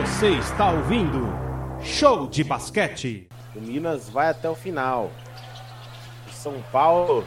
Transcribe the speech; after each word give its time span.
Você 0.00 0.30
está 0.30 0.70
ouvindo 0.70 1.28
Show 1.82 2.26
de 2.26 2.42
Basquete. 2.42 3.28
O 3.54 3.60
Minas 3.60 4.08
vai 4.08 4.30
até 4.30 4.48
o 4.48 4.54
final. 4.54 5.10
O 6.26 6.32
São 6.32 6.62
Paulo 6.72 7.22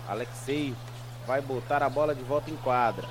Alexei 0.07 0.77
vai 1.29 1.43
botar 1.43 1.83
a 1.83 1.91
bola 1.91 2.15
de 2.15 2.25
volta 2.25 2.51
em 2.51 2.57
quadra. 2.57 3.07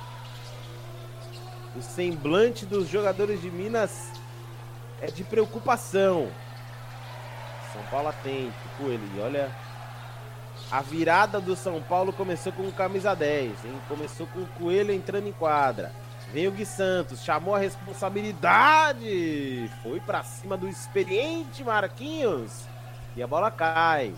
O 1.76 1.80
semblante 1.80 2.66
dos 2.66 2.88
jogadores 2.88 3.40
de 3.40 3.48
Minas 3.48 4.10
é 5.00 5.06
de 5.06 5.22
preocupação. 5.22 6.28
São 7.72 7.80
Paulo 7.84 8.08
atento, 8.08 8.52
Coelho. 8.76 9.22
Olha, 9.22 9.48
a 10.68 10.82
virada 10.82 11.40
do 11.40 11.54
São 11.54 11.80
Paulo 11.80 12.12
começou 12.12 12.52
com 12.52 12.66
o 12.66 12.72
camisa 12.72 13.14
10, 13.14 13.64
hein? 13.64 13.80
Começou 13.86 14.26
com 14.26 14.40
o 14.40 14.48
Coelho 14.58 14.92
entrando 14.92 15.28
em 15.28 15.32
quadra. 15.32 15.92
Veio 16.32 16.50
o 16.50 16.52
Gui 16.52 16.66
Santos, 16.66 17.22
chamou 17.22 17.54
a 17.54 17.60
responsabilidade. 17.60 19.70
Foi 19.80 20.00
para 20.00 20.24
cima 20.24 20.56
do 20.56 20.68
experiente 20.68 21.62
Marquinhos. 21.62 22.64
E 23.14 23.22
a 23.22 23.28
bola 23.28 23.48
cai. 23.48 24.12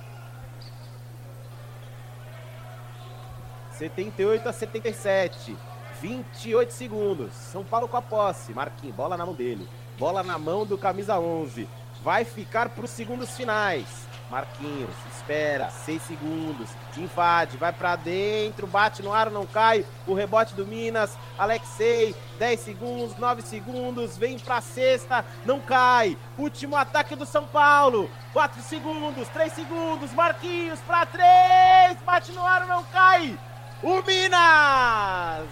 78 3.80 4.46
a 4.46 4.52
77. 4.52 5.56
28 6.02 6.70
segundos. 6.70 7.32
São 7.32 7.64
Paulo 7.64 7.88
com 7.88 7.96
a 7.96 8.02
posse. 8.02 8.52
Marquinhos, 8.52 8.94
bola 8.94 9.16
na 9.16 9.24
mão 9.24 9.34
dele. 9.34 9.66
Bola 9.98 10.22
na 10.22 10.38
mão 10.38 10.66
do 10.66 10.76
camisa 10.76 11.18
11 11.18 11.66
vai 12.02 12.24
ficar 12.24 12.68
para 12.70 12.84
os 12.84 12.90
segundos 12.90 13.30
finais. 13.30 13.86
Marquinhos, 14.30 14.90
espera, 15.12 15.70
6 15.70 16.02
segundos, 16.02 16.68
invade, 16.96 17.56
vai 17.56 17.72
para 17.72 17.96
dentro, 17.96 18.64
bate 18.64 19.02
no 19.02 19.12
ar, 19.12 19.28
não 19.28 19.44
cai. 19.44 19.84
O 20.06 20.14
rebote 20.14 20.54
do 20.54 20.64
Minas, 20.64 21.18
Alexei, 21.36 22.14
10 22.38 22.60
segundos, 22.60 23.18
9 23.18 23.42
segundos, 23.42 24.16
vem 24.16 24.38
para 24.38 24.60
sexta, 24.60 25.24
não 25.44 25.58
cai. 25.58 26.16
Último 26.38 26.76
ataque 26.76 27.16
do 27.16 27.26
São 27.26 27.44
Paulo, 27.44 28.08
4 28.32 28.62
segundos, 28.62 29.26
3 29.30 29.52
segundos, 29.52 30.12
Marquinhos 30.12 30.78
para 30.80 31.06
3, 31.06 32.00
bate 32.06 32.30
no 32.30 32.46
ar, 32.46 32.68
não 32.68 32.84
cai. 32.84 33.36
O 33.82 34.02
Minas 34.02 35.48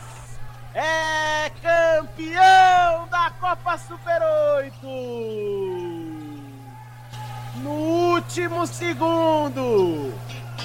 é 0.74 1.50
campeão 1.62 3.08
da 3.08 3.30
Copa 3.40 3.78
Super 3.78 4.20
8 4.58 4.86
no 7.62 7.70
último 7.70 8.66
segundo, 8.66 10.12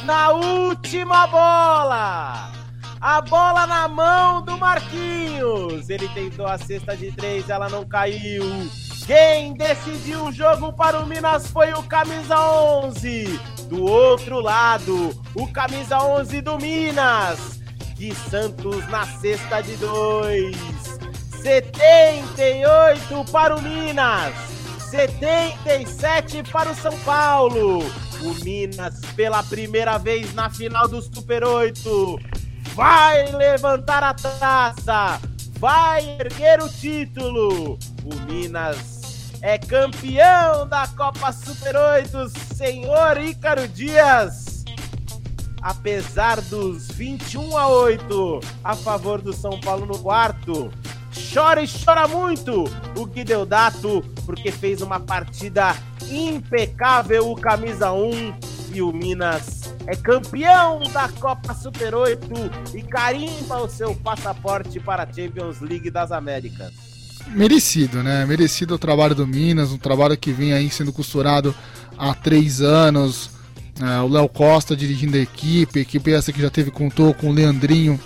na 0.04 0.32
última 0.32 1.26
bola. 1.28 2.52
A 3.00 3.22
bola 3.22 3.66
na 3.66 3.88
mão 3.88 4.42
do 4.42 4.58
Marquinhos. 4.58 5.90
Ele 5.90 6.08
tentou 6.10 6.46
a 6.46 6.58
cesta 6.58 6.98
de 6.98 7.12
três, 7.14 7.50
ela 7.50 7.70
não 7.70 7.86
caiu. 7.86 8.44
Quem 9.06 9.54
decidiu 9.54 10.26
o 10.26 10.32
jogo 10.32 10.72
para 10.72 11.00
o 11.00 11.06
Minas 11.06 11.48
foi 11.48 11.74
o 11.74 11.84
camisa 11.84 12.40
11. 12.40 13.40
Do 13.70 13.84
outro 13.84 14.40
lado, 14.40 15.12
o 15.34 15.52
camisa 15.52 16.02
11 16.02 16.42
do 16.42 16.58
Minas. 16.58 17.62
De 18.03 18.14
Santos 18.30 18.86
na 18.90 19.06
cesta 19.06 19.62
de 19.62 19.78
dois. 19.78 20.58
78 21.41 23.31
para 23.31 23.56
o 23.56 23.62
Minas. 23.62 24.34
77 24.90 26.44
para 26.52 26.72
o 26.72 26.75
São 26.75 26.92
Paulo. 27.00 27.80
O 28.22 28.34
Minas, 28.44 29.00
pela 29.16 29.42
primeira 29.42 29.97
vez 29.97 30.34
na 30.34 30.50
final 30.50 30.86
do 30.90 31.02
Super 31.02 31.46
8, 31.46 32.19
vai 32.74 33.31
levantar 33.31 34.03
a 34.03 34.13
taça, 34.13 35.22
vai 35.58 36.18
erguer 36.19 36.62
o 36.62 36.68
título. 36.68 37.80
O 38.03 38.16
Minas 38.28 39.38
é 39.42 39.58
campeão 39.58 40.68
da 40.68 40.90
Copa 40.90 41.31
Super 41.31 41.78
8, 41.78 42.30
senhor 42.53 43.18
Ícaro 43.18 43.66
Dias. 43.69 44.53
Apesar 45.63 46.41
dos 46.41 46.90
21 46.90 47.57
a 47.57 47.68
8 47.69 48.40
a 48.63 48.75
favor 48.75 49.22
do 49.22 49.31
São 49.31 49.59
Paulo 49.59 49.85
no 49.85 49.97
quarto, 49.97 50.69
chora 51.34 51.63
e 51.63 51.68
chora 51.68 52.07
muito 52.07 52.66
o 52.97 53.06
Guideodato, 53.06 54.03
porque 54.25 54.51
fez 54.51 54.81
uma 54.81 55.00
partida 55.00 55.75
impecável 56.12 57.31
o 57.31 57.35
camisa 57.35 57.94
1 57.94 58.35
e 58.74 58.81
o 58.81 58.91
Minas 58.91 59.63
é 59.85 59.96
campeão 59.96 60.81
da 60.91 61.09
Copa 61.09 61.53
Super 61.53 61.94
8 61.94 62.28
e 62.74 62.81
carimba 62.81 63.62
o 63.62 63.69
seu 63.69 63.94
passaporte 63.95 64.80
para 64.80 65.03
a 65.03 65.06
Champions 65.06 65.59
League 65.59 65.90
das 65.90 66.12
Américas. 66.12 66.72
Merecido, 67.28 68.03
né? 68.03 68.25
Merecido 68.25 68.75
o 68.75 68.80
trabalho 68.80 69.16
do 69.16 69.25
Minas, 69.25 69.72
um 69.72 69.78
trabalho 69.78 70.18
que 70.18 70.31
vem 70.31 70.53
aí 70.53 70.69
sendo 70.69 70.91
costurado 70.91 71.56
há 71.97 72.13
três 72.13 72.62
anos. 72.62 73.30
É, 73.82 74.02
o 74.02 74.08
Léo 74.08 74.30
Costa 74.30 74.76
dirigindo 74.76 75.18
a 75.18 75.20
equipe, 75.20 75.80
equipe 75.80 76.12
essa 76.12 76.32
que 76.32 76.42
já 76.42 76.50
teve 76.50 76.70
contou 76.70 77.14
com 77.14 77.30
o 77.30 77.34
Leandrinho 77.34 78.00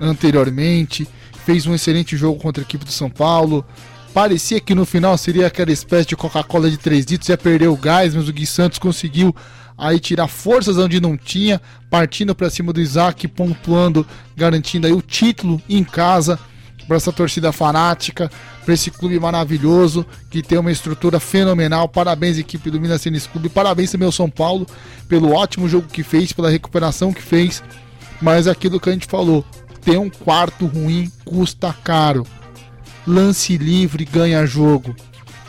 anteriormente 0.00 1.06
fez 1.44 1.66
um 1.66 1.74
excelente 1.74 2.16
jogo 2.16 2.40
contra 2.40 2.62
a 2.62 2.64
equipe 2.64 2.84
do 2.84 2.90
São 2.90 3.10
Paulo. 3.10 3.64
Parecia 4.12 4.60
que 4.60 4.74
no 4.74 4.84
final 4.84 5.16
seria 5.18 5.46
aquela 5.46 5.72
espécie 5.72 6.08
de 6.08 6.16
Coca-Cola 6.16 6.70
de 6.70 6.78
três 6.78 7.04
litros, 7.04 7.28
ia 7.28 7.36
perder 7.36 7.68
o 7.68 7.76
gás, 7.76 8.14
mas 8.14 8.28
o 8.28 8.32
Gui 8.32 8.46
Santos 8.46 8.78
conseguiu 8.78 9.34
aí 9.76 9.98
tirar 9.98 10.28
forças 10.28 10.78
onde 10.78 11.00
não 11.00 11.16
tinha, 11.16 11.60
partindo 11.90 12.34
para 12.34 12.48
cima 12.48 12.72
do 12.72 12.80
Isaac, 12.80 13.26
pontuando, 13.28 14.06
garantindo 14.36 14.86
aí 14.86 14.92
o 14.92 15.02
título 15.02 15.60
em 15.68 15.82
casa 15.82 16.38
para 16.86 16.96
essa 16.96 17.12
torcida 17.12 17.52
fanática, 17.52 18.30
para 18.64 18.74
esse 18.74 18.90
clube 18.90 19.18
maravilhoso 19.18 20.04
que 20.30 20.42
tem 20.42 20.58
uma 20.58 20.72
estrutura 20.72 21.18
fenomenal. 21.18 21.88
Parabéns 21.88 22.38
equipe 22.38 22.70
do 22.70 22.80
Minas 22.80 23.02
Tênis 23.02 23.26
Clube, 23.26 23.48
parabéns 23.48 23.90
também 23.90 24.06
ao 24.06 24.12
São 24.12 24.30
Paulo 24.30 24.66
pelo 25.08 25.32
ótimo 25.32 25.68
jogo 25.68 25.88
que 25.88 26.02
fez, 26.02 26.32
pela 26.32 26.50
recuperação 26.50 27.12
que 27.12 27.22
fez. 27.22 27.62
Mas 28.20 28.46
aquilo 28.46 28.80
que 28.80 28.88
a 28.88 28.92
gente 28.92 29.06
falou, 29.06 29.44
ter 29.82 29.98
um 29.98 30.08
quarto 30.08 30.66
ruim 30.66 31.10
custa 31.24 31.72
caro. 31.72 32.26
Lance 33.06 33.56
livre 33.58 34.04
ganha 34.04 34.46
jogo. 34.46 34.94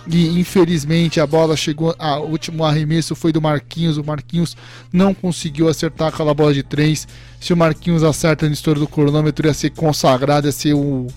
E 0.08 0.40
infelizmente 0.40 1.20
a 1.20 1.26
bola 1.26 1.56
chegou. 1.56 1.96
A 1.98 2.20
último 2.20 2.64
arremesso 2.64 3.16
foi 3.16 3.32
do 3.32 3.42
Marquinhos. 3.42 3.98
O 3.98 4.04
Marquinhos 4.04 4.56
não 4.92 5.14
conseguiu 5.14 5.68
acertar 5.68 6.10
aquela 6.10 6.34
bola 6.34 6.54
de 6.54 6.64
três. 6.64 7.08
Se 7.40 7.54
o 7.54 7.58
Marquinhos 7.58 8.04
acerta 8.04 8.46
no 8.46 8.54
estouro 8.54 8.80
do 8.80 8.88
cronômetro, 8.88 9.48
ia 9.48 9.54
ser 9.54 9.72
consagrado, 9.72 10.48
ia 10.48 10.52
ser 10.52 10.74
o, 10.74 11.08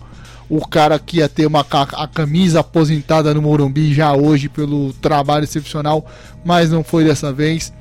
o 0.48 0.66
cara 0.66 0.98
que 0.98 1.18
ia 1.18 1.28
ter 1.28 1.46
uma, 1.46 1.60
a 1.70 2.08
camisa 2.08 2.60
aposentada 2.60 3.34
no 3.34 3.42
Morumbi 3.42 3.92
já 3.92 4.12
hoje 4.14 4.48
pelo 4.48 4.92
trabalho 4.94 5.44
excepcional, 5.44 6.06
mas 6.44 6.70
não 6.70 6.82
foi 6.82 7.04
dessa 7.04 7.32
vez. 7.32 7.72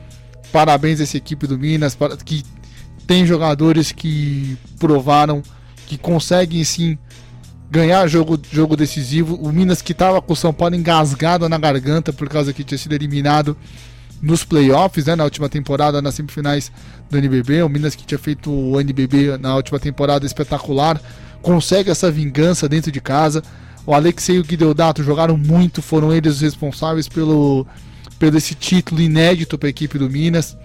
Parabéns 0.52 1.00
a 1.00 1.04
essa 1.04 1.18
equipe 1.18 1.48
do 1.48 1.58
Minas, 1.58 1.98
que 2.26 2.44
tem 3.06 3.26
jogadores 3.26 3.92
que 3.92 4.58
provaram 4.78 5.42
que 5.88 5.98
conseguem 5.98 6.64
sim 6.66 6.98
ganhar 7.72 8.06
jogo, 8.08 8.40
jogo 8.52 8.76
decisivo. 8.76 9.36
O 9.36 9.52
Minas 9.52 9.82
que 9.82 9.94
estava 9.94 10.22
com 10.22 10.34
o 10.34 10.36
São 10.36 10.54
Paulo 10.54 10.76
engasgado 10.76 11.48
na 11.48 11.58
garganta 11.58 12.12
por 12.12 12.28
causa 12.28 12.52
que 12.54 12.64
tinha 12.64 12.78
sido 12.78 12.94
eliminado 12.94 13.56
nos 14.22 14.44
playoffs, 14.44 15.06
né, 15.06 15.16
na 15.16 15.24
última 15.24 15.48
temporada, 15.48 16.02
nas 16.02 16.16
semifinais 16.16 16.72
do 17.10 17.18
NBB. 17.18 17.62
O 17.62 17.70
Minas 17.70 17.96
que 17.96 18.06
tinha 18.06 18.18
feito 18.18 18.52
o 18.52 18.80
NBB 18.80 19.38
na 19.38 19.56
última 19.56 19.80
temporada 19.80 20.26
espetacular, 20.26 21.00
consegue 21.42 21.90
essa 21.90 22.12
vingança 22.12 22.68
dentro 22.68 22.92
de 22.92 23.02
casa. 23.02 23.44
O 23.86 23.94
Alexei 23.94 24.36
e 24.36 24.40
o 24.40 24.44
Guideodato 24.44 25.04
jogaram 25.04 25.38
muito, 25.38 25.82
foram 25.82 26.14
eles 26.14 26.36
os 26.36 26.42
responsáveis 26.42 27.08
pelo, 27.08 27.66
pelo 28.20 28.38
esse 28.38 28.54
título 28.54 29.02
inédito 29.02 29.58
para 29.58 29.68
a 29.68 29.70
equipe 29.70 29.98
do 29.98 30.10
Minas 30.10 30.58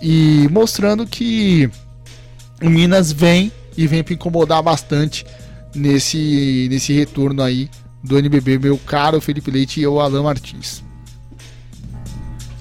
e 0.00 0.48
mostrando 0.50 1.06
que 1.06 1.70
o 2.62 2.70
Minas 2.70 3.12
vem 3.12 3.52
e 3.76 3.86
vem 3.86 4.02
para 4.02 4.14
incomodar 4.14 4.62
bastante 4.62 5.26
nesse, 5.74 6.68
nesse 6.70 6.92
retorno 6.92 7.42
aí 7.42 7.68
do 8.02 8.18
NBB, 8.18 8.58
meu 8.58 8.78
caro 8.78 9.20
Felipe 9.20 9.50
Leite 9.50 9.80
e 9.80 9.86
o 9.86 10.00
Alan 10.00 10.22
Martins. 10.22 10.82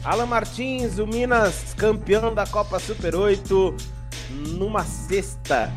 Alan 0.03 0.25
Martins, 0.25 0.99
o 0.99 1.07
Minas 1.07 1.73
campeão 1.77 2.33
da 2.33 2.45
Copa 2.45 2.79
Super 2.79 3.15
8, 3.15 3.75
numa 4.57 4.83
cesta 4.83 5.71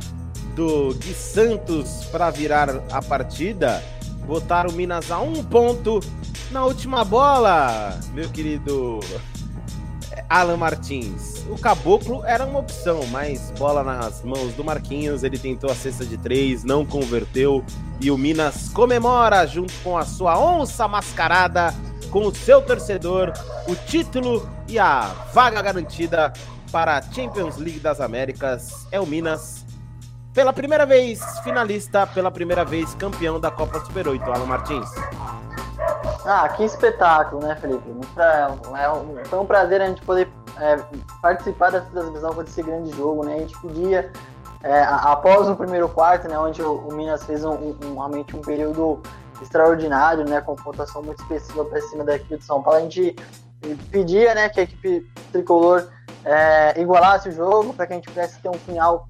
do 0.58 0.93
Gui 0.94 1.14
Santos 1.14 2.05
para 2.10 2.31
virar 2.31 2.69
a 2.90 3.00
partida. 3.00 3.81
Botaram 4.26 4.70
o 4.70 4.72
Minas 4.72 5.08
a 5.08 5.20
um 5.20 5.44
ponto 5.44 6.00
na 6.50 6.64
última 6.64 7.05
bola, 7.05 7.96
meu 8.12 8.28
querido 8.28 8.99
Alan 10.28 10.56
Martins. 10.56 11.46
O 11.49 11.56
Caboclo 11.56 12.25
era 12.25 12.44
uma 12.44 12.58
opção, 12.58 13.06
mas 13.12 13.52
bola 13.56 13.84
nas 13.84 14.25
mãos 14.25 14.52
do 14.55 14.64
Marquinhos. 14.64 15.22
Ele 15.22 15.38
tentou 15.38 15.70
a 15.70 15.76
cesta 15.76 16.05
de 16.05 16.19
três, 16.19 16.64
não 16.64 16.84
converteu. 16.84 17.64
E 18.00 18.11
o 18.11 18.19
Minas 18.19 18.69
comemora 18.70 19.46
junto 19.46 19.72
com 19.84 19.96
a 19.96 20.04
sua 20.04 20.37
onça 20.40 20.88
mascarada 20.88 21.72
com 22.11 22.26
o 22.26 22.34
seu 22.34 22.61
torcedor, 22.62 23.32
o 23.69 23.76
título 23.76 24.49
e 24.66 24.76
a 24.76 25.02
vaga 25.32 25.62
garantida 25.62 26.32
para 26.72 26.99
a 26.99 27.02
Champions 27.02 27.58
League 27.58 27.78
das 27.78 28.00
Américas. 28.00 28.88
É 28.90 28.99
o 28.99 29.06
Minas, 29.06 29.64
pela 30.32 30.52
primeira 30.52 30.86
vez 30.86 31.20
finalista, 31.40 32.06
pela 32.06 32.30
primeira 32.30 32.64
vez 32.64 32.94
campeão 32.94 33.40
da 33.40 33.50
Copa 33.50 33.80
Super 33.80 34.08
8, 34.08 34.22
Alan 34.25 34.46
Martins. 34.46 34.90
Ah, 36.25 36.48
que 36.50 36.64
espetáculo, 36.64 37.42
né, 37.42 37.56
Felipe? 37.56 37.88
É 38.19 38.90
um, 38.90 39.25
foi 39.25 39.38
um 39.38 39.46
prazer 39.46 39.80
a 39.80 39.86
gente 39.86 40.02
poder 40.02 40.28
é, 40.58 40.78
participar 41.22 41.70
dessa 41.70 41.86
transmissão 41.86 42.34
com 42.34 42.42
esse 42.42 42.62
grande 42.62 42.94
jogo, 42.96 43.25
né? 43.25 43.36
A 43.36 43.38
gente 43.38 43.58
podia, 43.58 44.12
é, 44.62 44.82
após 44.82 45.48
o 45.48 45.56
primeiro 45.56 45.88
quarto, 45.88 46.28
né, 46.28 46.38
onde 46.38 46.62
o, 46.62 46.86
o 46.86 46.94
Minas 46.94 47.25
fez 47.25 47.44
um, 47.44 47.52
um, 47.52 47.94
realmente 47.94 48.36
um 48.36 48.40
período 48.40 49.00
extraordinário, 49.40 50.28
né, 50.28 50.40
com 50.40 50.54
pontuação 50.56 51.02
muito 51.02 51.22
específica 51.22 51.64
para 51.64 51.80
cima 51.82 52.04
da 52.04 52.16
equipe 52.16 52.36
de 52.36 52.44
São 52.44 52.62
Paulo. 52.62 52.78
A 52.78 52.82
gente 52.82 53.16
pedia, 53.90 54.34
né, 54.34 54.48
que 54.48 54.60
a 54.60 54.64
equipe 54.64 55.10
tricolor 55.32 55.88
é, 56.25 56.80
igualasse 56.80 57.28
o 57.28 57.32
jogo 57.32 57.72
para 57.72 57.86
que 57.86 57.92
a 57.92 57.96
gente 57.96 58.08
pudesse 58.08 58.38
ter 58.40 58.48
um 58.48 58.58
final 58.58 59.07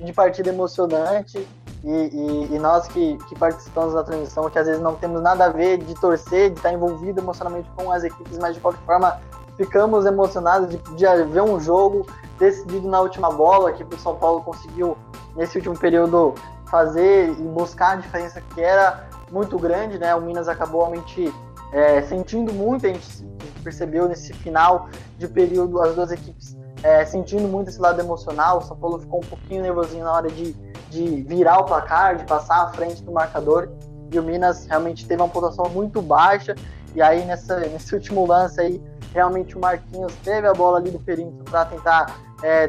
de 0.00 0.12
partida 0.12 0.50
emocionante. 0.50 1.46
E, 1.84 1.88
e, 1.88 2.54
e, 2.54 2.58
nós 2.58 2.88
que, 2.88 3.16
que, 3.28 3.38
participamos 3.38 3.94
da 3.94 4.02
transmissão, 4.02 4.50
que 4.50 4.58
às 4.58 4.66
vezes 4.66 4.82
não 4.82 4.96
temos 4.96 5.22
nada 5.22 5.44
a 5.44 5.48
ver 5.48 5.78
de 5.78 5.94
torcer, 5.94 6.50
de 6.50 6.56
estar 6.56 6.72
envolvido 6.72 7.20
emocionalmente 7.20 7.70
com 7.76 7.92
as 7.92 8.02
equipes, 8.02 8.38
mas 8.38 8.54
de 8.54 8.60
qualquer 8.60 8.84
forma 8.84 9.20
ficamos 9.56 10.04
emocionados 10.04 10.68
de, 10.68 10.78
de 10.78 11.24
ver 11.24 11.42
um 11.42 11.60
jogo 11.60 12.04
decidido 12.38 12.88
na 12.88 13.00
última 13.00 13.30
bola, 13.30 13.72
que 13.72 13.84
o 13.84 13.98
São 13.98 14.16
Paulo 14.16 14.42
conseguiu, 14.42 14.96
nesse 15.36 15.58
último 15.58 15.78
período, 15.78 16.34
fazer 16.66 17.28
e 17.28 17.42
buscar 17.42 17.92
a 17.92 17.96
diferença 17.96 18.42
que 18.52 18.60
era 18.60 19.08
muito 19.30 19.56
grande, 19.58 19.98
né? 19.98 20.14
O 20.14 20.20
Minas 20.20 20.48
acabou 20.48 20.80
realmente 20.80 21.32
é, 21.72 22.02
sentindo 22.02 22.52
muito, 22.52 22.84
a 22.86 22.88
gente 22.88 23.24
percebeu 23.62 24.08
nesse 24.08 24.32
final 24.32 24.88
de 25.18 25.28
período 25.28 25.80
as 25.80 25.94
duas 25.94 26.10
equipes 26.10 26.55
é, 26.82 27.04
sentindo 27.04 27.48
muito 27.48 27.68
esse 27.68 27.80
lado 27.80 28.00
emocional. 28.00 28.58
O 28.58 28.62
São 28.62 28.76
Paulo 28.76 28.98
ficou 28.98 29.20
um 29.20 29.26
pouquinho 29.26 29.62
nervosinho 29.62 30.04
na 30.04 30.12
hora 30.12 30.28
de, 30.28 30.52
de 30.90 31.22
virar 31.22 31.58
o 31.58 31.64
placar, 31.64 32.16
de 32.16 32.24
passar 32.24 32.62
à 32.64 32.68
frente 32.68 33.02
do 33.02 33.12
marcador. 33.12 33.68
E 34.12 34.18
o 34.18 34.22
Minas 34.22 34.66
realmente 34.66 35.06
teve 35.06 35.20
uma 35.20 35.28
pontuação 35.28 35.68
muito 35.68 36.00
baixa. 36.00 36.54
E 36.94 37.02
aí, 37.02 37.24
nessa, 37.24 37.58
nesse 37.68 37.94
último 37.94 38.26
lance 38.26 38.60
aí, 38.60 38.82
realmente 39.12 39.56
o 39.56 39.60
Marquinhos 39.60 40.14
teve 40.22 40.46
a 40.46 40.52
bola 40.52 40.78
ali 40.78 40.90
do 40.90 40.98
perímetro 40.98 41.44
para 41.44 41.64
tentar 41.64 42.16
é, 42.42 42.68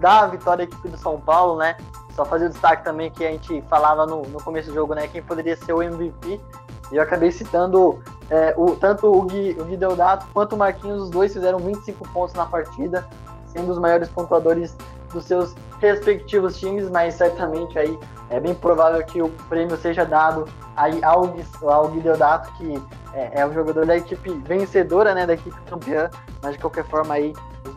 dar 0.00 0.24
a 0.24 0.26
vitória 0.26 0.64
à 0.64 0.64
equipe 0.64 0.88
do 0.88 0.98
São 0.98 1.20
Paulo, 1.20 1.58
né? 1.58 1.76
Só 2.14 2.24
fazer 2.24 2.46
o 2.46 2.48
destaque 2.48 2.82
também 2.84 3.10
que 3.10 3.24
a 3.26 3.30
gente 3.30 3.62
falava 3.62 4.06
no, 4.06 4.22
no 4.22 4.42
começo 4.42 4.68
do 4.68 4.74
jogo, 4.74 4.94
né? 4.94 5.06
Quem 5.08 5.22
poderia 5.22 5.56
ser 5.56 5.72
o 5.72 5.82
MVP. 5.82 6.40
E 6.92 6.96
eu 6.96 7.02
acabei 7.02 7.32
citando 7.32 8.02
é, 8.30 8.54
o, 8.56 8.76
tanto 8.76 9.06
o 9.06 9.22
Gui, 9.22 9.56
o 9.58 9.64
Gui 9.64 9.76
Deodato 9.76 10.26
quanto 10.32 10.54
o 10.54 10.58
Marquinhos, 10.58 11.02
os 11.02 11.10
dois 11.10 11.32
fizeram 11.32 11.58
25 11.58 12.08
pontos 12.08 12.34
na 12.34 12.46
partida, 12.46 13.06
sendo 13.56 13.72
os 13.72 13.78
maiores 13.78 14.08
pontuadores 14.10 14.76
dos 15.12 15.24
seus 15.24 15.54
respectivos 15.80 16.58
times, 16.58 16.90
mas 16.90 17.14
certamente 17.14 17.78
aí 17.78 17.98
é 18.28 18.38
bem 18.38 18.54
provável 18.54 19.02
que 19.04 19.22
o 19.22 19.28
prêmio 19.48 19.76
seja 19.76 20.04
dado 20.04 20.46
aí 20.76 21.02
ao, 21.02 21.34
ao 21.62 21.88
Gui 21.88 22.00
Deodato, 22.00 22.52
que 22.54 22.82
é, 23.14 23.40
é, 23.40 23.46
o 23.46 23.52
jogador 23.52 23.86
da 23.86 23.96
equipe 23.96 24.30
vencedora, 24.46 25.14
né, 25.14 25.26
da 25.26 25.34
equipe 25.34 25.56
campeã, 25.68 26.10
mas 26.42 26.54
de 26.54 26.58
qualquer 26.58 26.84
forma 26.84 27.14
aí 27.14 27.32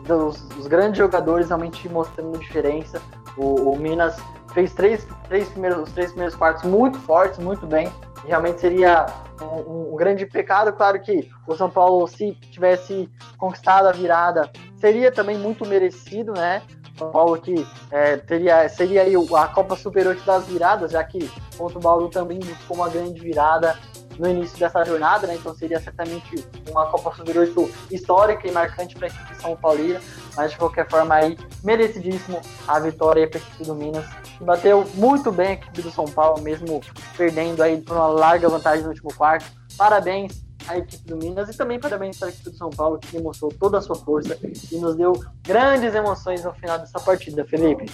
os, 0.08 0.46
os 0.58 0.66
grandes 0.66 0.98
jogadores 0.98 1.48
realmente 1.48 1.88
mostrando 1.88 2.38
diferença, 2.38 3.00
o, 3.36 3.72
o 3.72 3.78
Minas 3.78 4.16
fez 4.52 4.74
três, 4.74 5.06
três 5.28 5.48
primeiros, 5.48 5.84
os 5.84 5.92
três 5.92 6.10
primeiros 6.10 6.34
quartos 6.34 6.64
muito 6.64 6.98
fortes, 6.98 7.38
muito 7.38 7.66
bem. 7.66 7.90
Realmente 8.24 8.60
seria 8.60 9.06
um, 9.40 9.92
um, 9.92 9.96
grande 9.96 10.26
pecado. 10.26 10.72
Claro 10.72 11.00
que 11.00 11.28
o 11.46 11.56
São 11.56 11.70
Paulo, 11.70 12.06
se 12.06 12.32
tivesse 12.50 13.08
conquistado 13.38 13.86
a 13.86 13.92
virada, 13.92 14.50
seria 14.76 15.10
também 15.10 15.38
muito 15.38 15.66
merecido, 15.66 16.32
né? 16.32 16.62
São 16.98 17.10
Paulo 17.10 17.40
que 17.40 17.66
é, 17.90 18.18
teria, 18.18 18.68
seria 18.68 19.02
a 19.38 19.48
Copa 19.48 19.74
Super 19.74 20.06
8 20.08 20.22
das 20.24 20.46
viradas, 20.46 20.92
já 20.92 21.02
que 21.02 21.30
contra 21.56 21.78
o 21.78 21.80
Bauru 21.80 22.08
também 22.08 22.38
buscou 22.38 22.76
uma 22.76 22.90
grande 22.90 23.18
virada 23.18 23.74
no 24.20 24.28
início 24.28 24.58
dessa 24.58 24.84
jornada, 24.84 25.26
né? 25.26 25.34
Então 25.34 25.54
seria 25.54 25.80
certamente 25.80 26.44
uma 26.70 26.86
Copa 26.86 27.10
8 27.26 27.70
histórica 27.90 28.46
e 28.46 28.52
marcante 28.52 28.94
para 28.94 29.06
a 29.06 29.08
equipe 29.08 29.40
São 29.40 29.56
Paulina, 29.56 29.98
mas 30.36 30.52
de 30.52 30.58
qualquer 30.58 30.86
forma 30.88 31.14
aí 31.14 31.38
merecidíssimo 31.64 32.38
a 32.68 32.78
vitória 32.78 33.26
para 33.26 33.40
a 33.40 33.42
equipe 33.42 33.64
do 33.64 33.74
Minas, 33.74 34.04
que 34.36 34.44
bateu 34.44 34.86
muito 34.94 35.32
bem 35.32 35.48
a 35.48 35.52
equipe 35.52 35.80
do 35.80 35.90
São 35.90 36.04
Paulo, 36.04 36.42
mesmo 36.42 36.82
perdendo 37.16 37.62
aí 37.62 37.80
por 37.80 37.96
uma 37.96 38.08
larga 38.08 38.46
vantagem 38.48 38.82
no 38.82 38.90
último 38.90 39.12
quarto. 39.14 39.46
Parabéns 39.78 40.44
à 40.68 40.76
equipe 40.76 41.08
do 41.08 41.16
Minas 41.16 41.48
e 41.48 41.56
também 41.56 41.80
parabéns 41.80 42.18
para 42.18 42.28
a 42.28 42.30
equipe 42.30 42.50
do 42.50 42.56
São 42.58 42.68
Paulo, 42.68 42.98
que 42.98 43.16
demonstrou 43.16 43.50
toda 43.58 43.78
a 43.78 43.80
sua 43.80 43.96
força 43.96 44.36
e 44.70 44.76
nos 44.76 44.96
deu 44.96 45.14
grandes 45.42 45.94
emoções 45.94 46.44
no 46.44 46.52
final 46.52 46.78
dessa 46.78 47.00
partida, 47.00 47.42
Felipe. 47.46 47.90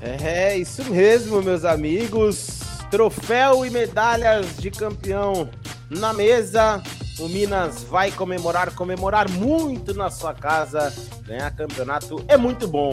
É, 0.00 0.56
isso 0.56 0.84
mesmo, 0.84 1.42
meus 1.42 1.64
amigos 1.64 2.57
troféu 2.90 3.64
e 3.64 3.70
medalhas 3.70 4.56
de 4.56 4.70
campeão 4.70 5.48
na 5.90 6.12
mesa. 6.12 6.82
O 7.18 7.28
Minas 7.28 7.82
vai 7.82 8.10
comemorar, 8.10 8.72
comemorar 8.74 9.28
muito 9.30 9.92
na 9.94 10.10
sua 10.10 10.32
casa. 10.32 10.92
Ganhar 11.26 11.50
campeonato 11.50 12.24
é 12.28 12.36
muito 12.36 12.68
bom. 12.68 12.90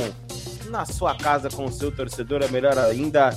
Na 0.70 0.86
sua 0.86 1.16
casa 1.16 1.50
com 1.50 1.66
o 1.66 1.72
seu 1.72 1.92
torcedor 1.92 2.42
é 2.42 2.48
melhor 2.48 2.78
ainda. 2.78 3.30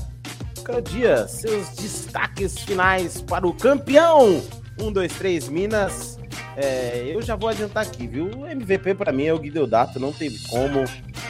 Cada 0.65 0.83
dia, 0.83 1.29
seus 1.29 1.69
destaques 1.71 2.59
finais 2.59 3.21
para 3.21 3.47
o 3.47 3.55
campeão. 3.55 4.43
1, 4.81 4.93
2, 4.93 5.13
3 5.13 5.49
Minas. 5.49 6.19
É, 6.57 7.05
eu 7.15 7.23
já 7.23 7.37
vou 7.37 7.49
adiantar 7.49 7.85
aqui, 7.85 8.07
viu? 8.07 8.31
O 8.37 8.47
MVP 8.47 8.95
para 8.95 9.13
mim 9.13 9.27
é 9.27 9.33
o 9.33 9.39
Guideodato, 9.39 10.01
não 10.01 10.13
teve 10.13 10.39
como. 10.49 10.85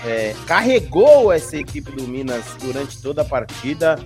É, 0.04 0.35
carregou 0.47 1.32
essa 1.32 1.56
equipe 1.56 1.90
do 1.90 2.04
Minas 2.04 2.44
durante 2.61 3.00
toda 3.02 3.23
a 3.23 3.25
partida. 3.25 3.99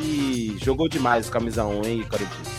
E 0.00 0.56
jogou 0.62 0.88
demais 0.88 1.28
o 1.28 1.30
camisa 1.30 1.64
1, 1.64 1.84
hein, 1.86 2.04
Corinthians? 2.08 2.58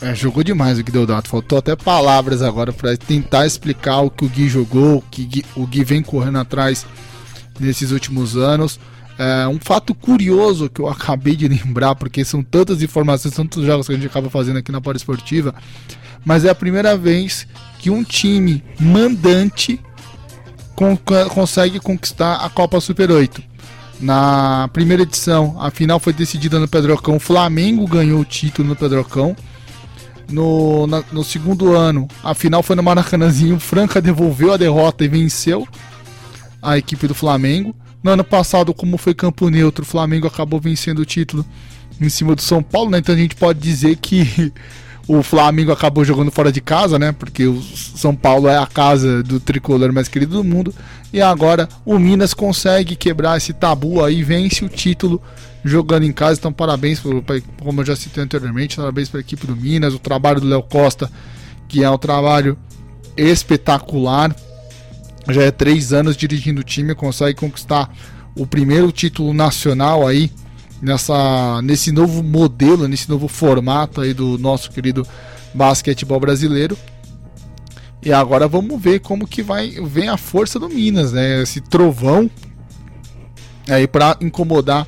É, 0.00 0.14
jogou 0.14 0.42
demais 0.42 0.78
o 0.78 0.82
Gui 0.82 0.90
Deodato. 0.90 1.28
Faltou 1.28 1.58
até 1.58 1.76
palavras 1.76 2.42
agora 2.42 2.72
para 2.72 2.96
tentar 2.96 3.46
explicar 3.46 4.00
o 4.00 4.10
que 4.10 4.24
o 4.24 4.28
Gui 4.28 4.48
jogou, 4.48 4.98
o 4.98 5.02
que 5.02 5.44
o 5.54 5.66
Gui 5.66 5.84
vem 5.84 6.02
correndo 6.02 6.38
atrás 6.38 6.86
nesses 7.58 7.90
últimos 7.90 8.36
anos. 8.36 8.80
É, 9.18 9.46
um 9.46 9.58
fato 9.60 9.94
curioso 9.94 10.70
que 10.70 10.80
eu 10.80 10.88
acabei 10.88 11.36
de 11.36 11.46
lembrar, 11.48 11.94
porque 11.94 12.24
são 12.24 12.42
tantas 12.42 12.82
informações, 12.82 13.34
tantos 13.34 13.64
jogos 13.66 13.86
que 13.86 13.92
a 13.92 13.96
gente 13.96 14.06
acaba 14.06 14.30
fazendo 14.30 14.56
aqui 14.58 14.72
na 14.72 14.80
Esportiva, 14.94 15.54
mas 16.24 16.46
é 16.46 16.48
a 16.48 16.54
primeira 16.54 16.96
vez 16.96 17.46
que 17.78 17.90
um 17.90 18.02
time 18.02 18.64
mandante 18.78 19.78
con 20.74 20.96
consegue 21.28 21.78
conquistar 21.78 22.36
a 22.36 22.48
Copa 22.48 22.80
Super 22.80 23.10
8. 23.10 23.49
Na 24.00 24.68
primeira 24.72 25.02
edição, 25.02 25.56
a 25.60 25.70
final 25.70 26.00
foi 26.00 26.12
decidida 26.12 26.58
no 26.58 26.66
Pedrocão. 26.66 27.16
O 27.16 27.20
Flamengo 27.20 27.86
ganhou 27.86 28.20
o 28.20 28.24
título 28.24 28.68
no 28.68 28.76
Pedrocão. 28.76 29.36
No, 30.30 30.86
na, 30.86 31.02
no 31.12 31.22
segundo 31.22 31.76
ano, 31.76 32.08
a 32.22 32.34
final 32.34 32.62
foi 32.62 32.76
no 32.76 32.82
Maracanãzinho. 32.82 33.60
Franca 33.60 34.00
devolveu 34.00 34.52
a 34.52 34.56
derrota 34.56 35.04
e 35.04 35.08
venceu 35.08 35.68
a 36.62 36.78
equipe 36.78 37.06
do 37.06 37.14
Flamengo. 37.14 37.74
No 38.02 38.12
ano 38.12 38.24
passado, 38.24 38.72
como 38.72 38.96
foi 38.96 39.12
campo 39.12 39.50
neutro, 39.50 39.82
o 39.82 39.86
Flamengo 39.86 40.26
acabou 40.26 40.58
vencendo 40.58 41.00
o 41.00 41.04
título 41.04 41.44
em 42.00 42.08
cima 42.08 42.34
do 42.34 42.40
São 42.40 42.62
Paulo, 42.62 42.90
né? 42.90 42.98
Então 42.98 43.14
a 43.14 43.18
gente 43.18 43.36
pode 43.36 43.58
dizer 43.58 43.96
que 43.96 44.50
o 45.12 45.24
Flamengo 45.24 45.72
acabou 45.72 46.04
jogando 46.04 46.30
fora 46.30 46.52
de 46.52 46.60
casa, 46.60 46.96
né? 46.96 47.10
Porque 47.10 47.44
o 47.44 47.60
São 47.60 48.14
Paulo 48.14 48.46
é 48.46 48.56
a 48.56 48.64
casa 48.64 49.24
do 49.24 49.40
tricolor 49.40 49.92
mais 49.92 50.06
querido 50.06 50.34
do 50.34 50.44
mundo. 50.44 50.72
E 51.12 51.20
agora 51.20 51.68
o 51.84 51.98
Minas 51.98 52.32
consegue 52.32 52.94
quebrar 52.94 53.36
esse 53.36 53.52
tabu 53.52 54.04
aí, 54.04 54.22
vence 54.22 54.64
o 54.64 54.68
título 54.68 55.20
jogando 55.64 56.04
em 56.04 56.12
casa. 56.12 56.38
Então, 56.38 56.52
parabéns, 56.52 57.02
como 57.58 57.80
eu 57.80 57.84
já 57.84 57.96
citei 57.96 58.22
anteriormente, 58.22 58.76
parabéns 58.76 59.08
para 59.08 59.18
a 59.18 59.20
equipe 59.20 59.48
do 59.48 59.56
Minas, 59.56 59.94
o 59.94 59.98
trabalho 59.98 60.40
do 60.40 60.46
Léo 60.46 60.62
Costa, 60.62 61.10
que 61.66 61.82
é 61.82 61.90
um 61.90 61.98
trabalho 61.98 62.56
espetacular. 63.16 64.32
já 65.28 65.42
é 65.42 65.50
três 65.50 65.92
anos 65.92 66.16
dirigindo 66.16 66.60
o 66.60 66.64
time, 66.64 66.94
consegue 66.94 67.34
conquistar 67.34 67.92
o 68.36 68.46
primeiro 68.46 68.92
título 68.92 69.34
nacional 69.34 70.06
aí 70.06 70.30
nessa, 70.80 71.60
nesse 71.62 71.92
novo 71.92 72.22
modelo, 72.22 72.88
nesse 72.88 73.08
novo 73.08 73.28
formato 73.28 74.00
aí 74.00 74.14
do 74.14 74.38
nosso 74.38 74.70
querido 74.70 75.06
basquetebol 75.54 76.20
brasileiro. 76.20 76.76
E 78.02 78.12
agora 78.12 78.48
vamos 78.48 78.80
ver 78.80 79.00
como 79.00 79.26
que 79.26 79.42
vai 79.42 79.70
vem 79.70 80.08
a 80.08 80.16
força 80.16 80.58
do 80.58 80.68
Minas, 80.68 81.12
né? 81.12 81.42
Esse 81.42 81.60
trovão 81.60 82.30
aí 83.68 83.86
para 83.86 84.16
incomodar 84.20 84.86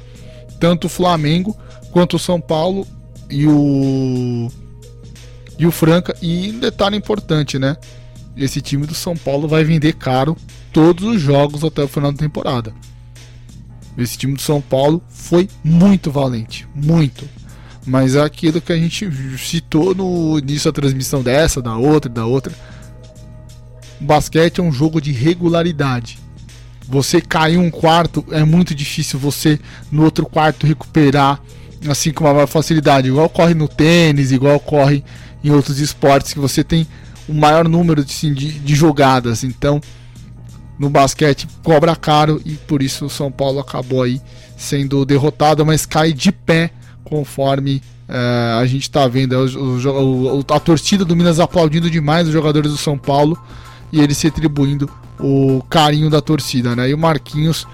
tanto 0.58 0.86
o 0.86 0.90
Flamengo 0.90 1.56
quanto 1.90 2.16
o 2.16 2.18
São 2.18 2.40
Paulo 2.40 2.86
e 3.30 3.46
o 3.46 4.50
e 5.58 5.66
o 5.66 5.70
Franca 5.70 6.16
e 6.22 6.50
um 6.50 6.58
detalhe 6.58 6.96
importante, 6.96 7.58
né? 7.58 7.76
Esse 8.34 8.62
time 8.62 8.86
do 8.86 8.94
São 8.94 9.14
Paulo 9.14 9.46
vai 9.46 9.62
vender 9.62 9.92
caro 9.92 10.34
todos 10.72 11.04
os 11.04 11.20
jogos 11.20 11.62
até 11.62 11.82
o 11.82 11.88
final 11.88 12.10
da 12.12 12.18
temporada. 12.18 12.72
Esse 13.96 14.16
time 14.16 14.34
do 14.34 14.42
São 14.42 14.60
Paulo 14.60 15.02
foi 15.08 15.48
muito 15.62 16.10
valente, 16.10 16.66
muito. 16.74 17.28
Mas 17.84 18.14
é 18.14 18.22
aquilo 18.22 18.60
que 18.60 18.72
a 18.72 18.76
gente 18.76 19.10
citou 19.38 19.94
no 19.94 20.38
início 20.38 20.70
da 20.70 20.80
transmissão 20.80 21.22
dessa, 21.22 21.60
da 21.60 21.76
outra, 21.76 22.10
da 22.10 22.24
outra. 22.24 22.52
O 24.00 24.04
basquete 24.04 24.60
é 24.60 24.62
um 24.62 24.72
jogo 24.72 25.00
de 25.00 25.12
regularidade. 25.12 26.18
Você 26.88 27.20
cair 27.20 27.58
um 27.58 27.70
quarto 27.70 28.24
é 28.30 28.44
muito 28.44 28.74
difícil 28.74 29.18
você 29.18 29.58
no 29.90 30.04
outro 30.04 30.26
quarto 30.26 30.66
recuperar 30.66 31.40
assim 31.88 32.12
com 32.12 32.30
uma 32.30 32.46
facilidade, 32.46 33.08
igual 33.08 33.26
ocorre 33.26 33.54
no 33.54 33.66
tênis, 33.66 34.30
igual 34.30 34.56
ocorre 34.56 35.04
em 35.42 35.50
outros 35.50 35.80
esportes 35.80 36.32
que 36.32 36.38
você 36.38 36.62
tem 36.62 36.86
o 37.28 37.34
maior 37.34 37.68
número 37.68 38.02
assim, 38.02 38.32
de, 38.32 38.52
de 38.52 38.74
jogadas. 38.74 39.42
Então, 39.42 39.80
no 40.78 40.88
basquete 40.90 41.46
cobra 41.62 41.94
caro 41.94 42.40
e 42.44 42.54
por 42.54 42.82
isso 42.82 43.06
o 43.06 43.10
São 43.10 43.30
Paulo 43.30 43.60
acabou 43.60 44.02
aí 44.02 44.20
sendo 44.56 45.04
derrotado, 45.04 45.64
mas 45.64 45.86
cai 45.86 46.12
de 46.12 46.32
pé 46.32 46.70
conforme 47.04 47.82
uh, 48.08 48.58
a 48.60 48.66
gente 48.66 48.82
está 48.82 49.06
vendo 49.06 49.32
o, 49.34 50.38
o, 50.38 50.44
a 50.48 50.60
torcida 50.60 51.04
do 51.04 51.16
Minas 51.16 51.40
aplaudindo 51.40 51.90
demais 51.90 52.26
os 52.26 52.32
jogadores 52.32 52.70
do 52.70 52.78
São 52.78 52.96
Paulo 52.96 53.38
e 53.90 54.00
eles 54.00 54.16
se 54.16 54.28
atribuindo 54.28 54.90
o 55.20 55.62
carinho 55.68 56.08
da 56.08 56.20
torcida, 56.20 56.74
né? 56.74 56.88
E 56.88 56.94
o 56.94 56.98
Marquinhos, 56.98 57.66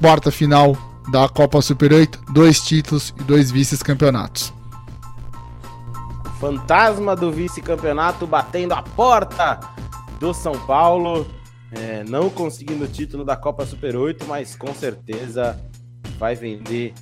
quarta 0.00 0.30
final 0.30 0.76
da 1.10 1.28
Copa 1.28 1.60
Super 1.60 1.92
8, 1.92 2.20
dois 2.32 2.60
títulos 2.60 3.12
e 3.18 3.24
dois 3.24 3.50
vice-campeonatos. 3.50 4.52
Fantasma 6.38 7.14
do 7.14 7.30
vice-campeonato 7.30 8.26
batendo 8.26 8.72
a 8.72 8.82
porta 8.82 9.60
do 10.18 10.32
São 10.32 10.52
Paulo. 10.52 11.26
É, 11.72 12.04
não 12.08 12.28
conseguindo 12.28 12.84
o 12.84 12.88
título 12.88 13.24
da 13.24 13.36
Copa 13.36 13.64
Super 13.64 13.96
8, 13.96 14.26
mas 14.26 14.56
com 14.56 14.74
certeza 14.74 15.58
vai 16.18 16.34
vender 16.34 16.92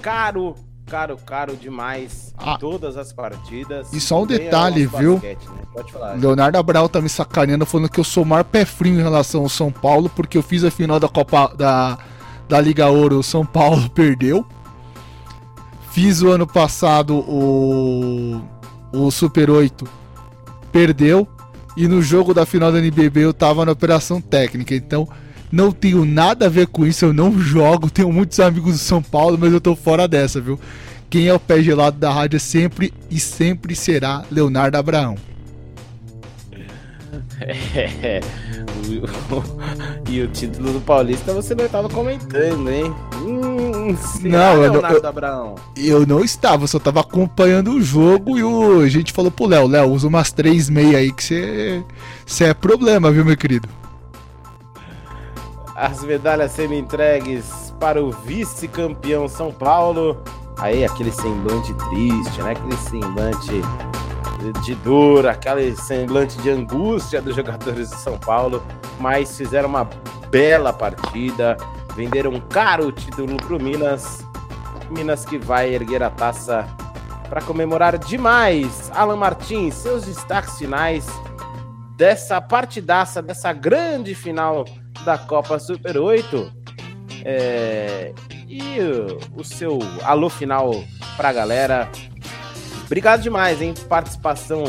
caro, 0.00 0.54
caro, 0.86 1.16
caro 1.18 1.56
demais 1.56 2.32
ah, 2.36 2.56
todas 2.58 2.96
as 2.96 3.12
partidas. 3.12 3.92
E 3.92 4.00
só 4.00 4.22
um 4.22 4.26
detalhe, 4.26 4.86
viu? 4.86 5.14
Basquete, 5.14 5.44
né? 5.44 5.62
Pode 5.72 5.92
falar. 5.92 6.14
Leonardo 6.14 6.58
Abral 6.58 6.88
tá 6.88 7.00
me 7.00 7.08
sacaneando 7.08 7.66
falando 7.66 7.90
que 7.90 8.00
eu 8.00 8.04
sou 8.04 8.22
o 8.22 8.26
maior 8.26 8.44
pé 8.44 8.64
frio 8.64 8.94
em 8.94 9.02
relação 9.02 9.42
ao 9.42 9.48
São 9.48 9.70
Paulo, 9.70 10.08
porque 10.08 10.38
eu 10.38 10.42
fiz 10.42 10.64
a 10.64 10.70
final 10.70 10.98
da 10.98 11.08
Copa 11.08 11.54
da, 11.54 11.98
da 12.48 12.60
Liga 12.60 12.88
Ouro, 12.88 13.18
o 13.18 13.22
São 13.22 13.44
Paulo 13.44 13.88
perdeu. 13.90 14.44
Fiz 15.90 16.22
o 16.22 16.30
ano 16.30 16.46
passado 16.46 17.18
o, 17.18 18.40
o 18.92 19.10
Super 19.10 19.50
8, 19.50 19.84
perdeu. 20.72 21.28
E 21.78 21.86
no 21.86 22.02
jogo 22.02 22.34
da 22.34 22.44
final 22.44 22.72
da 22.72 22.80
NBB 22.80 23.20
eu 23.20 23.32
tava 23.32 23.64
na 23.64 23.70
operação 23.70 24.20
técnica, 24.20 24.74
então 24.74 25.08
não 25.50 25.70
tenho 25.70 26.04
nada 26.04 26.46
a 26.46 26.48
ver 26.48 26.66
com 26.66 26.84
isso, 26.84 27.04
eu 27.04 27.12
não 27.12 27.38
jogo, 27.38 27.88
tenho 27.88 28.12
muitos 28.12 28.40
amigos 28.40 28.72
do 28.72 28.78
São 28.78 29.00
Paulo, 29.00 29.38
mas 29.40 29.52
eu 29.52 29.60
tô 29.60 29.76
fora 29.76 30.08
dessa, 30.08 30.40
viu? 30.40 30.58
Quem 31.08 31.28
é 31.28 31.32
o 31.32 31.38
pé 31.38 31.62
gelado 31.62 31.96
da 31.96 32.12
rádio 32.12 32.36
é 32.36 32.40
sempre 32.40 32.92
e 33.08 33.20
sempre 33.20 33.76
será 33.76 34.24
Leonardo 34.28 34.76
Abraão. 34.76 35.14
É, 37.40 38.18
e 40.10 40.20
o 40.20 40.26
título 40.26 40.72
do 40.72 40.80
Paulista 40.80 41.32
você 41.32 41.54
não 41.54 41.66
estava 41.66 41.88
comentando, 41.88 42.68
hein? 42.68 42.92
Hum, 43.22 43.57
não, 44.22 44.64
eu, 44.64 44.74
eu, 44.74 45.56
eu, 45.76 46.06
não 46.06 46.24
estava, 46.24 46.66
só 46.66 46.78
estava 46.78 47.00
acompanhando 47.00 47.72
o 47.72 47.82
jogo 47.82 48.38
e 48.38 48.42
o, 48.42 48.80
a 48.80 48.88
gente 48.88 49.12
falou 49.12 49.30
pro 49.30 49.46
Léo, 49.46 49.66
Léo, 49.66 49.90
usa 49.90 50.06
umas 50.06 50.32
três 50.32 50.68
meia 50.68 50.98
aí 50.98 51.12
que 51.12 51.84
você 52.26 52.44
é 52.44 52.54
problema, 52.54 53.10
viu, 53.10 53.24
meu 53.24 53.36
querido? 53.36 53.68
As 55.74 56.02
medalhas 56.02 56.52
sendo 56.52 56.74
entregues 56.74 57.72
para 57.78 58.02
o 58.02 58.10
vice-campeão 58.10 59.28
São 59.28 59.52
Paulo. 59.52 60.20
Aí 60.58 60.84
aquele 60.84 61.12
semblante 61.12 61.72
triste, 61.74 62.42
né? 62.42 62.50
Aquele 62.50 62.76
semblante 62.78 63.62
de 64.64 64.74
dor, 64.76 65.26
aquele 65.26 65.76
semblante 65.76 66.36
de 66.38 66.50
angústia 66.50 67.20
dos 67.20 67.34
jogadores 67.34 67.90
de 67.90 67.96
São 67.96 68.18
Paulo, 68.18 68.62
mas 68.98 69.36
fizeram 69.36 69.68
uma 69.68 69.88
bela 70.30 70.72
partida, 70.72 71.56
venderam 71.98 72.40
caro 72.40 72.86
o 72.86 72.92
título 72.92 73.36
para 73.36 73.56
o 73.56 73.60
Minas. 73.60 74.24
Minas 74.88 75.24
que 75.24 75.36
vai 75.36 75.74
erguer 75.74 76.00
a 76.00 76.08
taça 76.08 76.64
para 77.28 77.42
comemorar 77.42 77.98
demais. 77.98 78.88
Alan 78.94 79.16
Martins, 79.16 79.74
seus 79.74 80.04
destaques 80.04 80.56
finais 80.56 81.04
dessa 81.96 82.40
partidaça, 82.40 83.20
dessa 83.20 83.52
grande 83.52 84.14
final 84.14 84.64
da 85.04 85.18
Copa 85.18 85.58
Super 85.58 85.98
8. 85.98 86.52
É... 87.24 88.14
E 88.46 88.78
o, 88.80 89.40
o 89.40 89.44
seu 89.44 89.80
alô 90.04 90.30
final 90.30 90.70
para 91.16 91.30
a 91.30 91.32
galera 91.32 91.90
Obrigado 92.86 93.20
demais, 93.20 93.60
hein? 93.60 93.74
Participação 93.86 94.64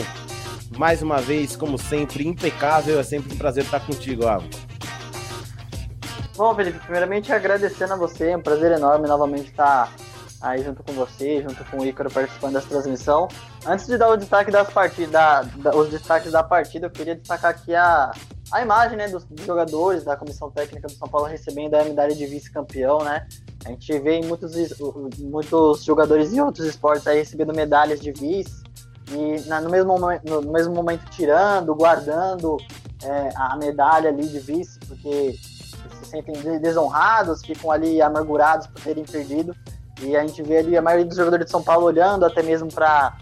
mais 0.75 1.01
uma 1.01 1.21
vez, 1.21 1.55
como 1.55 1.77
sempre, 1.77 2.27
impecável. 2.27 2.99
É 2.99 3.03
sempre 3.03 3.33
um 3.33 3.37
prazer 3.37 3.63
estar 3.63 3.79
contigo, 3.79 4.27
Alan. 4.27 4.43
Bom, 6.39 6.55
Felipe, 6.55 6.79
primeiramente 6.79 7.33
agradecendo 7.33 7.95
a 7.95 7.97
você, 7.97 8.29
é 8.29 8.37
um 8.37 8.41
prazer 8.41 8.71
enorme 8.71 9.09
novamente 9.09 9.49
estar 9.49 9.93
aí 10.39 10.63
junto 10.63 10.81
com 10.81 10.93
você, 10.93 11.41
junto 11.41 11.65
com 11.65 11.79
o 11.79 11.85
Ícaro 11.85 12.09
participando 12.09 12.53
dessa 12.53 12.69
transmissão. 12.69 13.27
Antes 13.67 13.85
de 13.87 13.97
dar 13.97 14.07
o 14.07 14.15
destaque 14.15 14.49
das 14.49 14.71
partidas, 14.71 15.11
da, 15.11 15.75
os 15.75 15.89
destaques 15.89 16.31
da 16.31 16.41
partida, 16.41 16.85
eu 16.85 16.89
queria 16.89 17.13
destacar 17.13 17.51
aqui 17.51 17.75
a, 17.75 18.13
a 18.53 18.61
imagem 18.61 18.97
né, 18.97 19.09
dos, 19.09 19.25
dos 19.25 19.45
jogadores 19.45 20.05
da 20.05 20.15
comissão 20.15 20.49
técnica 20.49 20.87
do 20.87 20.93
São 20.93 21.09
Paulo 21.09 21.27
recebendo 21.27 21.73
a 21.75 21.83
medalha 21.83 22.15
de 22.15 22.25
vice-campeão, 22.25 22.99
né? 23.03 23.27
A 23.65 23.71
gente 23.71 23.99
vê 23.99 24.21
muitos, 24.21 24.53
muitos 25.19 25.83
jogadores 25.83 26.31
em 26.31 26.39
outros 26.39 26.65
esportes 26.65 27.05
aí 27.05 27.17
recebendo 27.17 27.53
medalhas 27.53 27.99
de 27.99 28.13
vice 28.13 28.63
e 29.11 29.41
na, 29.49 29.59
no, 29.59 29.69
mesmo, 29.69 29.93
no 30.23 30.41
mesmo 30.53 30.73
momento 30.73 31.03
tirando, 31.09 31.75
guardando 31.75 32.55
é, 33.03 33.29
a 33.35 33.57
medalha 33.57 34.09
ali 34.09 34.25
de 34.25 34.39
vice, 34.39 34.79
porque 34.87 35.35
se 35.97 36.05
sentem 36.05 36.59
desonrados, 36.59 37.41
ficam 37.41 37.71
ali 37.71 38.01
amargurados 38.01 38.67
por 38.67 38.81
terem 38.81 39.03
perdido. 39.03 39.55
E 40.01 40.15
a 40.15 40.25
gente 40.25 40.41
vê 40.41 40.57
ali 40.57 40.77
a 40.77 40.81
maioria 40.81 41.05
dos 41.05 41.17
jogadores 41.17 41.45
de 41.45 41.51
São 41.51 41.61
Paulo 41.61 41.85
olhando 41.85 42.25
até 42.25 42.41
mesmo 42.41 42.71
para 42.71 43.17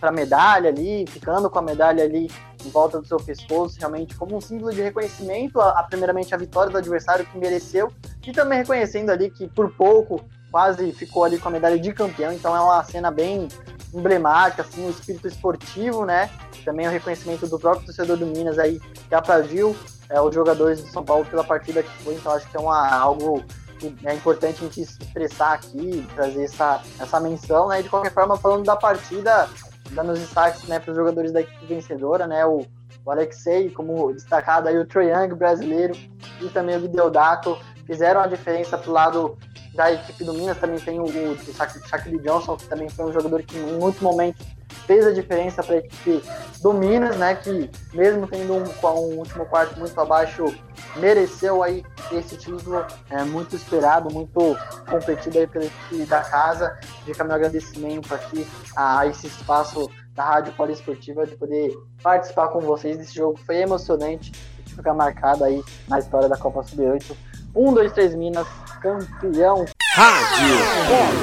a 0.00 0.12
medalha 0.12 0.70
ali, 0.70 1.06
ficando 1.06 1.50
com 1.50 1.58
a 1.58 1.62
medalha 1.62 2.04
ali 2.04 2.30
em 2.64 2.70
volta 2.70 3.00
do 3.00 3.06
seu 3.06 3.18
pescoço, 3.18 3.78
realmente 3.78 4.14
como 4.16 4.36
um 4.36 4.40
símbolo 4.40 4.72
de 4.72 4.80
reconhecimento 4.80 5.60
a, 5.60 5.80
a, 5.80 5.82
primeiramente 5.82 6.34
a 6.34 6.38
vitória 6.38 6.70
do 6.70 6.78
adversário 6.78 7.26
que 7.26 7.36
mereceu 7.36 7.92
e 8.26 8.32
também 8.32 8.58
reconhecendo 8.58 9.10
ali 9.10 9.30
que 9.30 9.46
por 9.48 9.70
pouco 9.74 10.24
quase 10.50 10.92
ficou 10.92 11.24
ali 11.24 11.38
com 11.38 11.48
a 11.48 11.52
medalha 11.52 11.78
de 11.78 11.92
campeão, 11.92 12.32
então 12.32 12.56
é 12.56 12.60
uma 12.60 12.82
cena 12.84 13.10
bem 13.10 13.48
emblemática, 13.92 14.62
assim, 14.62 14.86
o 14.86 14.90
espírito 14.90 15.28
esportivo, 15.28 16.04
né? 16.04 16.30
Também 16.64 16.86
o 16.86 16.90
reconhecimento 16.90 17.46
do 17.46 17.58
próprio 17.58 17.86
torcedor 17.86 18.16
do 18.16 18.26
Minas 18.26 18.58
aí 18.58 18.80
que 19.08 19.14
aplaudiu 19.14 19.76
é, 20.08 20.20
os 20.20 20.34
jogadores 20.34 20.82
do 20.82 20.88
São 20.88 21.04
Paulo 21.04 21.24
pela 21.24 21.44
partida 21.44 21.82
que 21.82 22.02
foi, 22.02 22.14
então 22.14 22.32
acho 22.32 22.48
que 22.48 22.56
é 22.56 22.60
uma, 22.60 22.88
algo 22.94 23.44
que 23.78 23.94
é 24.04 24.14
importante 24.14 24.60
a 24.60 24.64
gente 24.64 24.82
expressar 24.82 25.54
aqui, 25.54 26.06
trazer 26.14 26.44
essa, 26.44 26.82
essa 26.98 27.20
menção, 27.20 27.68
né? 27.68 27.82
De 27.82 27.88
qualquer 27.88 28.12
forma, 28.12 28.36
falando 28.36 28.64
da 28.64 28.76
partida, 28.76 29.48
dando 29.90 30.12
os 30.12 30.18
destaques 30.18 30.64
né, 30.64 30.78
para 30.78 30.90
os 30.90 30.96
jogadores 30.96 31.32
da 31.32 31.40
equipe 31.40 31.66
vencedora, 31.66 32.26
né? 32.26 32.44
O, 32.46 32.66
o 33.04 33.10
Alexei, 33.10 33.70
como 33.70 34.12
destacado 34.12 34.68
aí, 34.68 34.78
o 34.78 34.86
Troy 34.86 35.10
Young 35.10 35.34
brasileiro 35.34 35.94
e 36.40 36.48
também 36.48 36.76
o 36.76 36.80
Videodato 36.80 37.58
fizeram 37.86 38.20
a 38.20 38.26
diferença 38.26 38.78
para 38.78 38.90
o 38.90 38.92
lado 38.92 39.38
da 39.74 39.92
equipe 39.92 40.24
do 40.24 40.32
Minas. 40.32 40.58
Também 40.58 40.78
tem 40.78 40.98
o, 40.98 41.04
o, 41.04 41.32
o 41.32 41.88
Shaquille 41.88 42.18
Johnson, 42.20 42.56
que 42.56 42.66
também 42.66 42.88
foi 42.88 43.04
um 43.06 43.12
jogador 43.12 43.42
que 43.42 43.58
em 43.58 43.78
muitos 43.78 44.00
momentos 44.00 44.46
fez 44.86 45.06
a 45.06 45.12
diferença 45.12 45.62
para 45.62 45.76
a 45.76 45.78
equipe 45.78 46.22
do 46.60 46.72
Minas, 46.72 47.16
né? 47.16 47.34
Que 47.34 47.70
mesmo 47.92 48.26
tendo 48.26 48.54
um, 48.54 48.64
um, 48.64 49.18
último 49.18 49.46
quarto 49.46 49.78
muito 49.78 49.98
abaixo, 50.00 50.54
mereceu 50.96 51.62
aí 51.62 51.84
esse 52.12 52.36
título 52.36 52.84
é, 53.10 53.22
muito 53.24 53.56
esperado, 53.56 54.12
muito 54.12 54.56
competido 54.88 55.38
aí 55.38 55.46
pela 55.46 55.64
equipe 55.64 56.04
da 56.06 56.20
casa. 56.20 56.78
Fica 57.04 57.24
meu 57.24 57.34
agradecimento 57.34 58.14
aqui 58.14 58.46
a 58.76 59.06
esse 59.06 59.26
espaço 59.26 59.90
da 60.14 60.24
Rádio 60.24 60.52
Poliesportiva 60.52 61.26
de 61.26 61.36
poder 61.36 61.76
participar 62.02 62.48
com 62.48 62.60
vocês 62.60 62.96
desse 62.96 63.14
jogo. 63.14 63.38
Foi 63.44 63.56
emocionante 63.56 64.32
ficar 64.74 64.94
marcado 64.94 65.44
aí 65.44 65.62
na 65.88 65.98
história 65.98 66.28
da 66.28 66.36
Copa 66.36 66.62
Sub-8. 66.62 67.16
1, 67.54 67.72
2, 67.72 67.92
3 67.92 68.14
Minas, 68.16 68.46
campeão. 68.80 69.64
Rádio 69.94 70.56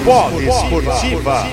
Pó 0.05 0.29
Esportiva. 0.39 1.43